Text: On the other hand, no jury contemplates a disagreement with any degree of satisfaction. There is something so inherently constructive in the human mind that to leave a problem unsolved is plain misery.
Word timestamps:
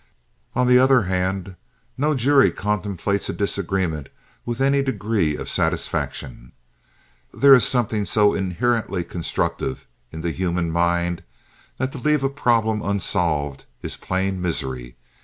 On 0.55 0.65
the 0.65 0.79
other 0.79 1.03
hand, 1.03 1.55
no 1.95 2.15
jury 2.15 2.49
contemplates 2.49 3.29
a 3.29 3.33
disagreement 3.33 4.09
with 4.47 4.59
any 4.59 4.81
degree 4.81 5.37
of 5.37 5.47
satisfaction. 5.47 6.53
There 7.31 7.53
is 7.53 7.67
something 7.67 8.07
so 8.07 8.33
inherently 8.33 9.03
constructive 9.03 9.85
in 10.11 10.21
the 10.21 10.31
human 10.31 10.71
mind 10.71 11.21
that 11.77 11.91
to 11.91 11.99
leave 11.99 12.23
a 12.23 12.29
problem 12.29 12.81
unsolved 12.81 13.65
is 13.83 13.95
plain 13.95 14.41
misery. 14.41 14.95